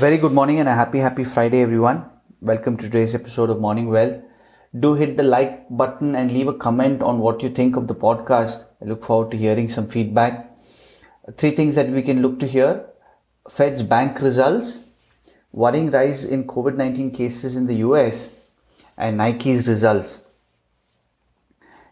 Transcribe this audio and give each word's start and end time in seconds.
very 0.00 0.16
good 0.16 0.32
morning 0.32 0.58
and 0.58 0.66
a 0.66 0.72
happy, 0.72 0.98
happy 0.98 1.24
Friday, 1.24 1.60
everyone. 1.60 2.06
Welcome 2.40 2.78
to 2.78 2.86
today's 2.86 3.14
episode 3.14 3.50
of 3.50 3.60
Morning 3.60 3.88
Wealth. 3.88 4.22
Do 4.84 4.94
hit 4.94 5.18
the 5.18 5.22
like 5.22 5.66
button 5.68 6.14
and 6.14 6.32
leave 6.32 6.48
a 6.48 6.54
comment 6.54 7.02
on 7.02 7.18
what 7.18 7.42
you 7.42 7.50
think 7.50 7.76
of 7.76 7.86
the 7.86 7.94
podcast. 7.94 8.64
I 8.80 8.86
look 8.86 9.04
forward 9.04 9.30
to 9.32 9.36
hearing 9.36 9.68
some 9.68 9.86
feedback. 9.88 10.56
Three 11.36 11.50
things 11.50 11.74
that 11.74 11.90
we 11.90 12.00
can 12.00 12.22
look 12.22 12.38
to 12.38 12.46
here 12.46 12.86
Fed's 13.50 13.82
bank 13.82 14.22
results, 14.22 14.78
worrying 15.52 15.90
rise 15.90 16.24
in 16.24 16.44
COVID 16.44 16.76
19 16.76 17.10
cases 17.10 17.54
in 17.54 17.66
the 17.66 17.80
US, 17.86 18.30
and 18.96 19.18
Nike's 19.18 19.68
results. 19.68 20.18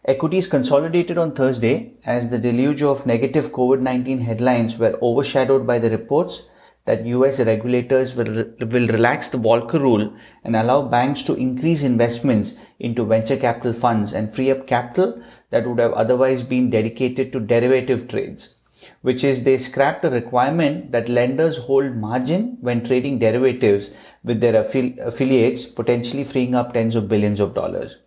Equities 0.06 0.48
consolidated 0.48 1.18
on 1.18 1.34
Thursday 1.34 1.92
as 2.06 2.30
the 2.30 2.38
deluge 2.38 2.80
of 2.82 3.04
negative 3.04 3.52
COVID 3.52 3.80
19 3.80 4.20
headlines 4.20 4.78
were 4.78 4.98
overshadowed 5.02 5.66
by 5.66 5.78
the 5.78 5.90
reports 5.90 6.44
that 6.88 7.04
US 7.06 7.38
regulators 7.38 8.14
will, 8.16 8.46
will 8.60 8.88
relax 8.88 9.28
the 9.28 9.38
Volcker 9.38 9.80
rule 9.80 10.12
and 10.42 10.56
allow 10.56 10.80
banks 10.80 11.22
to 11.24 11.34
increase 11.34 11.82
investments 11.82 12.56
into 12.80 13.04
venture 13.04 13.36
capital 13.36 13.74
funds 13.74 14.14
and 14.14 14.34
free 14.34 14.50
up 14.50 14.66
capital 14.66 15.22
that 15.50 15.66
would 15.66 15.78
have 15.78 15.92
otherwise 15.92 16.42
been 16.42 16.70
dedicated 16.70 17.30
to 17.32 17.40
derivative 17.40 18.08
trades, 18.08 18.54
which 19.02 19.22
is 19.22 19.44
they 19.44 19.58
scrapped 19.58 20.04
a 20.04 20.10
requirement 20.10 20.90
that 20.92 21.10
lenders 21.10 21.58
hold 21.58 21.94
margin 21.94 22.56
when 22.62 22.82
trading 22.82 23.18
derivatives 23.18 23.92
with 24.24 24.40
their 24.40 24.64
affi- 24.64 24.98
affiliates, 24.98 25.66
potentially 25.66 26.24
freeing 26.24 26.54
up 26.54 26.72
tens 26.72 26.94
of 26.94 27.08
billions 27.08 27.38
of 27.38 27.54
dollars. 27.54 27.98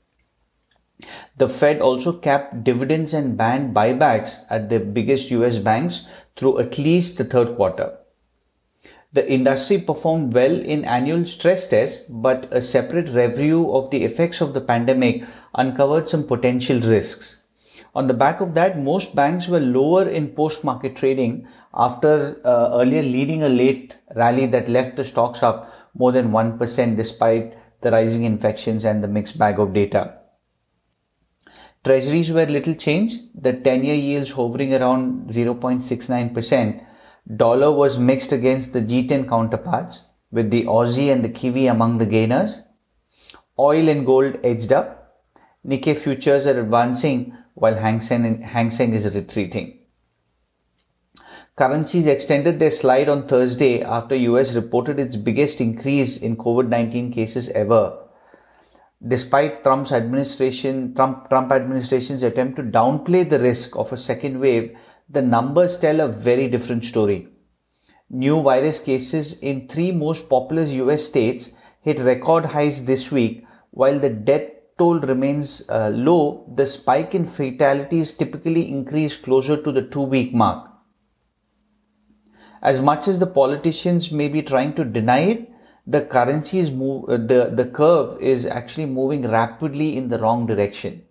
The 1.38 1.48
Fed 1.48 1.82
also 1.82 2.14
capped 2.14 2.64
dividends 2.64 3.14
and 3.14 3.38
banned 3.38 3.76
buybacks 3.76 4.40
at 4.50 4.70
the 4.70 4.80
biggest 4.80 5.30
US 5.32 5.60
banks 5.60 6.08
through 6.36 6.60
at 6.60 6.80
least 6.80 7.18
the 7.20 7.26
third 7.26 7.56
quarter. 7.56 7.98
The 9.14 9.30
industry 9.30 9.78
performed 9.78 10.34
well 10.34 10.58
in 10.58 10.86
annual 10.86 11.26
stress 11.26 11.68
tests, 11.68 12.06
but 12.10 12.48
a 12.52 12.62
separate 12.62 13.10
review 13.10 13.74
of 13.74 13.90
the 13.90 14.06
effects 14.06 14.40
of 14.40 14.54
the 14.54 14.62
pandemic 14.62 15.24
uncovered 15.54 16.08
some 16.08 16.26
potential 16.26 16.80
risks. 16.80 17.44
On 17.94 18.08
the 18.08 18.14
back 18.14 18.40
of 18.40 18.54
that, 18.54 18.80
most 18.80 19.14
banks 19.14 19.50
were 19.50 19.60
lower 19.60 20.08
in 20.08 20.30
post-market 20.30 20.96
trading 20.96 21.46
after 21.74 22.40
uh, 22.46 22.70
earlier 22.80 23.02
leading 23.02 23.44
a 23.44 23.50
late 23.50 23.98
rally 24.16 24.46
that 24.46 24.70
left 24.70 24.96
the 24.96 25.04
stocks 25.04 25.44
up 25.44 25.74
more 25.94 26.14
than 26.14 26.32
1% 26.32 26.96
despite 26.96 27.54
the 27.82 27.92
rising 27.92 28.24
infections 28.24 28.86
and 28.86 29.04
the 29.04 29.10
mixed 29.10 29.38
bag 29.38 29.60
of 29.60 29.74
data. 29.74 30.20
Treasuries 31.84 32.32
were 32.32 32.46
little 32.46 32.76
changed, 32.76 33.20
the 33.34 33.54
10 33.54 33.84
year 33.84 33.96
yields 33.96 34.32
hovering 34.32 34.74
around 34.74 35.30
0.69%, 35.30 36.86
Dollar 37.36 37.72
was 37.72 38.00
mixed 38.00 38.32
against 38.32 38.74
the 38.74 38.82
G10 38.82 39.28
counterparts, 39.28 40.08
with 40.32 40.50
the 40.50 40.64
Aussie 40.64 41.12
and 41.12 41.24
the 41.24 41.30
Kiwi 41.30 41.68
among 41.68 41.98
the 41.98 42.06
gainers. 42.06 42.62
Oil 43.60 43.90
and 43.90 44.06
gold 44.06 44.40
edged 44.44 44.72
up. 44.72 45.24
Nikkei 45.66 45.96
futures 45.96 46.48
are 46.48 46.60
advancing 46.60 47.34
while 47.54 47.76
Hang 47.76 48.02
Seng, 48.02 48.42
Hang 48.42 48.72
Seng 48.72 48.94
is 48.94 49.14
retreating. 49.14 49.80
Currencies 51.56 52.08
extended 52.08 52.60
their 52.60 52.72
slide 52.72 53.08
on 53.08 53.28
Thursday 53.28 53.84
after 53.84 54.16
US 54.16 54.56
reported 54.56 55.00
its 55.00 55.16
biggest 55.16 55.62
increase 55.62 56.20
in 56.22 56.38
COVID-19 56.38 57.14
cases 57.14 57.50
ever. 57.50 57.98
Despite 59.06 59.64
Trump's 59.64 59.92
administration, 59.92 60.96
Trump, 60.96 61.30
Trump 61.30 61.52
administration's 61.52 62.24
attempt 62.24 62.56
to 62.56 62.64
downplay 62.64 63.30
the 63.30 63.40
risk 63.40 63.76
of 63.76 63.92
a 63.92 63.98
second 63.98 64.40
wave, 64.40 64.78
the 65.14 65.22
numbers 65.22 65.78
tell 65.80 66.00
a 66.00 66.08
very 66.08 66.48
different 66.48 66.86
story. 66.86 67.28
New 68.10 68.42
virus 68.42 68.80
cases 68.80 69.40
in 69.40 69.68
three 69.68 69.92
most 69.92 70.30
populous 70.30 70.72
US 70.72 71.06
states 71.06 71.52
hit 71.82 72.00
record 72.00 72.46
highs 72.46 72.86
this 72.86 73.12
week, 73.12 73.46
while 73.72 74.00
the 74.00 74.10
death 74.10 74.50
toll 74.78 75.00
remains 75.02 75.70
uh, 75.70 75.90
low, 75.90 76.46
the 76.56 76.66
spike 76.66 77.14
in 77.14 77.26
fatalities 77.26 78.14
typically 78.14 78.70
increase 78.70 79.18
closer 79.18 79.62
to 79.62 79.72
the 79.72 79.82
two 79.82 80.02
week 80.02 80.34
mark. 80.34 80.70
As 82.62 82.80
much 82.80 83.08
as 83.08 83.20
the 83.20 83.28
politicians 83.28 84.12
may 84.12 84.30
be 84.30 84.42
trying 84.42 84.74
to 84.76 84.86
deny 84.86 85.20
it, 85.20 85.52
the 85.86 86.02
currency 86.02 86.60
is 86.60 86.72
move, 86.72 87.10
uh, 87.10 87.18
the, 87.18 87.52
the 87.54 87.66
curve 87.66 88.22
is 88.22 88.46
actually 88.46 88.86
moving 88.86 89.24
rapidly 89.24 89.98
in 89.98 90.08
the 90.10 90.20
wrong 90.20 90.46
direction 90.46 91.04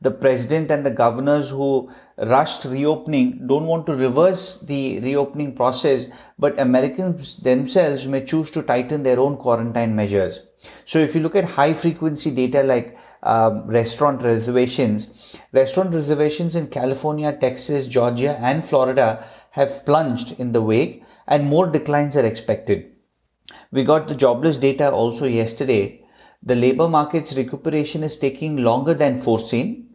the 0.00 0.10
president 0.10 0.70
and 0.70 0.84
the 0.84 0.90
governors 0.90 1.50
who 1.50 1.90
rushed 2.18 2.64
reopening 2.64 3.46
don't 3.46 3.66
want 3.66 3.86
to 3.86 3.94
reverse 3.94 4.60
the 4.62 5.00
reopening 5.00 5.54
process, 5.54 6.06
but 6.38 6.58
Americans 6.58 7.38
themselves 7.38 8.06
may 8.06 8.24
choose 8.24 8.50
to 8.50 8.62
tighten 8.62 9.02
their 9.02 9.20
own 9.20 9.36
quarantine 9.36 9.94
measures. 9.96 10.40
So 10.84 10.98
if 10.98 11.14
you 11.14 11.20
look 11.20 11.36
at 11.36 11.44
high 11.44 11.74
frequency 11.74 12.30
data 12.30 12.62
like 12.62 12.96
uh, 13.22 13.62
restaurant 13.66 14.22
reservations, 14.22 15.36
restaurant 15.52 15.94
reservations 15.94 16.56
in 16.56 16.68
California, 16.68 17.32
Texas, 17.32 17.86
Georgia, 17.86 18.38
and 18.40 18.66
Florida 18.66 19.24
have 19.50 19.84
plunged 19.84 20.38
in 20.38 20.52
the 20.52 20.62
wake 20.62 21.02
and 21.26 21.44
more 21.44 21.66
declines 21.66 22.16
are 22.16 22.26
expected. 22.26 22.90
We 23.70 23.84
got 23.84 24.08
the 24.08 24.14
jobless 24.14 24.56
data 24.56 24.90
also 24.90 25.26
yesterday 25.26 26.01
the 26.42 26.56
labor 26.56 26.88
market's 26.88 27.36
recuperation 27.36 28.02
is 28.02 28.18
taking 28.18 28.56
longer 28.56 28.94
than 28.94 29.20
foreseen. 29.20 29.88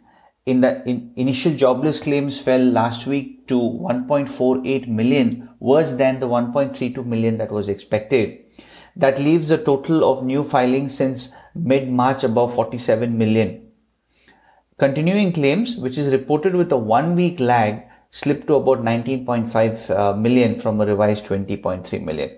In 0.46 0.62
the 0.62 0.82
in 0.90 1.12
initial 1.18 1.54
jobless 1.54 2.00
claims 2.00 2.40
fell 2.40 2.62
last 2.62 3.06
week 3.06 3.48
to 3.48 3.60
1.48 3.60 4.88
million, 4.88 5.50
worse 5.60 5.94
than 5.94 6.22
the 6.22 6.28
1.32 6.28 7.06
million 7.06 7.38
that 7.38 7.52
was 7.52 7.68
expected. 7.68 8.40
That 8.96 9.20
leaves 9.20 9.52
a 9.52 9.58
total 9.58 10.10
of 10.10 10.24
new 10.24 10.44
filings 10.44 10.96
since 10.96 11.36
mid-March 11.54 12.24
above 12.24 12.56
47 12.56 13.18
million. 13.18 13.68
Continuing 14.78 15.34
claims, 15.34 15.76
which 15.76 15.98
is 15.98 16.14
reported 16.14 16.56
with 16.56 16.72
a 16.72 16.78
one-week 16.78 17.40
lag, 17.40 17.84
slipped 18.10 18.48
to 18.48 18.56
about 18.56 18.80
19.5 18.80 19.90
uh, 19.90 20.16
million 20.16 20.58
from 20.58 20.80
a 20.80 20.86
revised 20.86 21.26
20.3 21.26 22.04
million. 22.04 22.38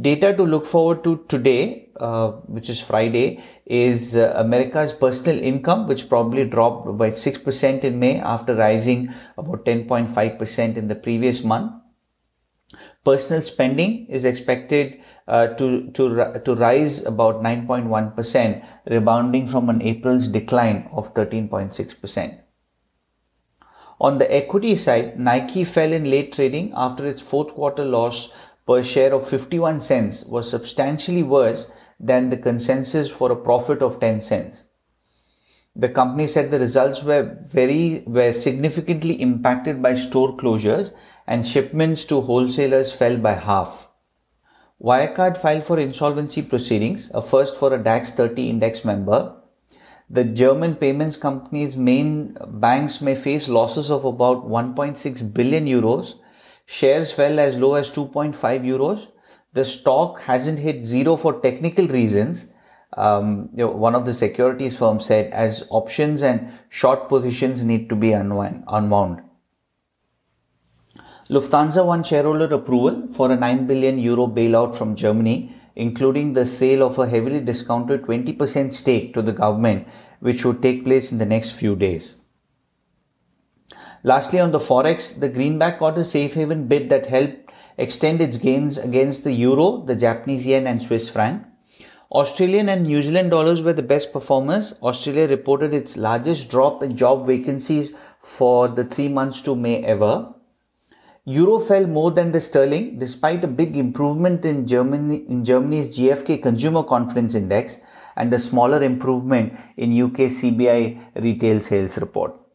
Data 0.00 0.34
to 0.36 0.42
look 0.42 0.66
forward 0.66 1.04
to 1.04 1.24
today, 1.28 1.88
uh, 1.98 2.32
which 2.46 2.68
is 2.68 2.82
Friday, 2.82 3.42
is 3.64 4.14
uh, 4.14 4.34
America's 4.36 4.92
personal 4.92 5.40
income, 5.40 5.86
which 5.86 6.08
probably 6.08 6.44
dropped 6.44 6.98
by 6.98 7.10
6% 7.10 7.84
in 7.84 7.98
May 7.98 8.20
after 8.20 8.54
rising 8.54 9.14
about 9.38 9.64
10.5% 9.64 10.76
in 10.76 10.88
the 10.88 10.96
previous 10.96 11.42
month. 11.44 11.72
Personal 13.04 13.42
spending 13.42 14.06
is 14.08 14.24
expected 14.24 15.00
uh, 15.28 15.48
to, 15.54 15.90
to, 15.92 16.40
to 16.44 16.54
rise 16.54 17.04
about 17.06 17.36
9.1%, 17.42 18.66
rebounding 18.86 19.46
from 19.46 19.70
an 19.70 19.80
April's 19.80 20.28
decline 20.28 20.88
of 20.92 21.14
13.6%. 21.14 22.40
On 23.98 24.18
the 24.18 24.34
equity 24.34 24.76
side, 24.76 25.18
Nike 25.18 25.64
fell 25.64 25.90
in 25.90 26.10
late 26.10 26.32
trading 26.32 26.72
after 26.76 27.06
its 27.06 27.22
fourth 27.22 27.54
quarter 27.54 27.84
loss 27.84 28.30
per 28.66 28.82
share 28.82 29.14
of 29.14 29.28
51 29.28 29.80
cents 29.80 30.24
was 30.24 30.50
substantially 30.50 31.22
worse 31.22 31.70
than 31.98 32.30
the 32.30 32.36
consensus 32.36 33.10
for 33.10 33.30
a 33.30 33.36
profit 33.36 33.80
of 33.80 34.00
10 34.00 34.20
cents. 34.20 34.64
The 35.74 35.88
company 35.88 36.26
said 36.26 36.50
the 36.50 36.58
results 36.58 37.02
were 37.02 37.38
very, 37.42 38.02
were 38.06 38.32
significantly 38.32 39.20
impacted 39.20 39.82
by 39.82 39.94
store 39.94 40.36
closures 40.36 40.92
and 41.26 41.46
shipments 41.46 42.04
to 42.06 42.22
wholesalers 42.22 42.92
fell 42.92 43.18
by 43.18 43.34
half. 43.34 43.90
Wirecard 44.82 45.36
filed 45.36 45.64
for 45.64 45.78
insolvency 45.78 46.42
proceedings, 46.42 47.10
a 47.14 47.22
first 47.22 47.58
for 47.58 47.72
a 47.72 47.82
DAX 47.82 48.14
30 48.14 48.50
index 48.50 48.84
member. 48.84 49.36
The 50.08 50.24
German 50.24 50.76
payments 50.76 51.16
company's 51.16 51.76
main 51.76 52.36
banks 52.46 53.00
may 53.00 53.14
face 53.14 53.48
losses 53.48 53.90
of 53.90 54.04
about 54.04 54.48
1.6 54.48 55.34
billion 55.34 55.66
euros 55.66 56.14
Shares 56.66 57.12
fell 57.12 57.38
as 57.38 57.56
low 57.56 57.74
as 57.74 57.92
2.5 57.92 58.34
euros. 58.64 59.06
The 59.52 59.64
stock 59.64 60.20
hasn't 60.22 60.58
hit 60.58 60.84
zero 60.84 61.16
for 61.16 61.40
technical 61.40 61.86
reasons. 61.86 62.52
Um, 62.96 63.50
you 63.52 63.64
know, 63.64 63.70
one 63.70 63.94
of 63.94 64.04
the 64.04 64.14
securities 64.14 64.76
firms 64.78 65.06
said 65.06 65.32
as 65.32 65.66
options 65.70 66.22
and 66.22 66.52
short 66.68 67.08
positions 67.08 67.62
need 67.62 67.88
to 67.88 67.96
be 67.96 68.12
unwound. 68.12 68.64
unwound. 68.68 69.22
Lufthansa 71.28 71.84
won 71.84 72.04
shareholder 72.04 72.52
approval 72.54 73.08
for 73.08 73.32
a 73.32 73.36
9 73.36 73.66
billion 73.66 73.98
euro 73.98 74.26
bailout 74.26 74.74
from 74.76 74.94
Germany, 74.94 75.52
including 75.74 76.34
the 76.34 76.46
sale 76.46 76.82
of 76.82 76.98
a 76.98 77.08
heavily 77.08 77.40
discounted 77.40 78.02
20% 78.02 78.72
stake 78.72 79.12
to 79.14 79.22
the 79.22 79.32
government, 79.32 79.86
which 80.20 80.44
would 80.44 80.62
take 80.62 80.84
place 80.84 81.10
in 81.10 81.18
the 81.18 81.26
next 81.26 81.52
few 81.52 81.74
days. 81.74 82.22
Lastly, 84.06 84.38
on 84.38 84.52
the 84.52 84.60
forex, 84.60 85.18
the 85.18 85.28
greenback 85.28 85.80
got 85.80 85.98
a 85.98 86.04
safe 86.04 86.34
haven 86.34 86.68
bid 86.68 86.90
that 86.90 87.06
helped 87.06 87.50
extend 87.76 88.20
its 88.20 88.38
gains 88.38 88.78
against 88.78 89.24
the 89.24 89.32
euro, 89.32 89.82
the 89.84 89.96
Japanese 89.96 90.46
yen, 90.46 90.68
and 90.68 90.80
Swiss 90.80 91.08
franc. 91.10 91.44
Australian 92.12 92.68
and 92.68 92.84
New 92.84 93.02
Zealand 93.02 93.32
dollars 93.32 93.64
were 93.64 93.72
the 93.72 93.82
best 93.82 94.12
performers. 94.12 94.78
Australia 94.80 95.26
reported 95.26 95.74
its 95.74 95.96
largest 95.96 96.48
drop 96.52 96.84
in 96.84 96.96
job 96.96 97.26
vacancies 97.26 97.94
for 98.20 98.68
the 98.68 98.84
three 98.84 99.08
months 99.08 99.42
to 99.42 99.56
May 99.56 99.82
ever. 99.82 100.32
Euro 101.24 101.58
fell 101.58 101.88
more 101.88 102.12
than 102.12 102.30
the 102.30 102.40
sterling 102.40 103.00
despite 103.00 103.42
a 103.42 103.48
big 103.48 103.76
improvement 103.76 104.44
in 104.44 104.68
Germany 104.68 105.24
in 105.28 105.44
Germany's 105.44 105.98
GfK 105.98 106.40
consumer 106.40 106.84
confidence 106.84 107.34
index 107.34 107.80
and 108.14 108.32
a 108.32 108.38
smaller 108.38 108.84
improvement 108.84 109.58
in 109.76 110.00
UK 110.00 110.30
CBI 110.40 110.80
retail 111.16 111.60
sales 111.60 111.98
report. 111.98 112.45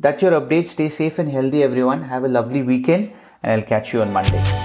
That's 0.00 0.22
your 0.22 0.32
update. 0.40 0.66
Stay 0.66 0.88
safe 0.88 1.18
and 1.18 1.28
healthy 1.28 1.62
everyone. 1.62 2.02
Have 2.04 2.24
a 2.24 2.28
lovely 2.28 2.62
weekend 2.62 3.12
and 3.42 3.60
I'll 3.60 3.66
catch 3.66 3.92
you 3.92 4.00
on 4.00 4.12
Monday. 4.14 4.59